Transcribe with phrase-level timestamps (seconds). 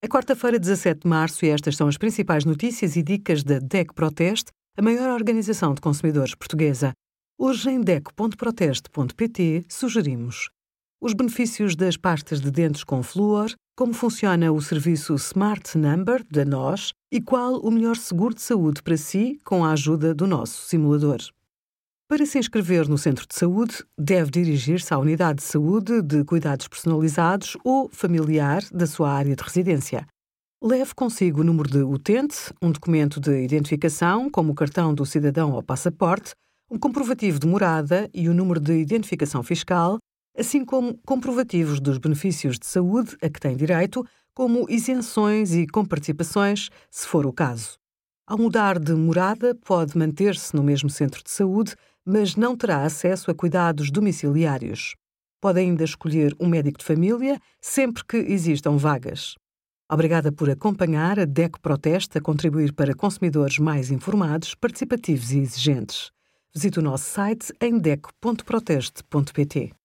[0.00, 3.92] É quarta-feira, 17 de março, e estas são as principais notícias e dicas da DEC
[3.92, 6.92] Proteste, a maior organização de consumidores portuguesa.
[7.36, 10.50] Hoje, em DEC.proteste.pt, sugerimos
[11.00, 16.44] os benefícios das pastas de dentes com flúor, como funciona o serviço Smart Number da
[16.44, 20.68] NOS e qual o melhor seguro de saúde para si com a ajuda do nosso
[20.68, 21.18] simulador.
[22.10, 26.66] Para se inscrever no centro de saúde, deve dirigir-se à unidade de saúde de cuidados
[26.66, 30.06] personalizados ou familiar da sua área de residência.
[30.62, 35.52] Leve consigo o número de utente, um documento de identificação, como o cartão do cidadão
[35.52, 36.32] ou passaporte,
[36.70, 39.98] um comprovativo de morada e o número de identificação fiscal,
[40.34, 44.02] assim como comprovativos dos benefícios de saúde a que tem direito,
[44.32, 47.78] como isenções e comparticipações, se for o caso.
[48.28, 51.74] Ao mudar de morada, pode manter-se no mesmo centro de saúde,
[52.04, 54.94] mas não terá acesso a cuidados domiciliários.
[55.40, 59.34] Pode ainda escolher um médico de família sempre que existam vagas.
[59.90, 66.10] Obrigada por acompanhar a DECO Protesta a contribuir para consumidores mais informados, participativos e exigentes.
[66.54, 69.77] Visite o nosso site em deco.proteste.pt.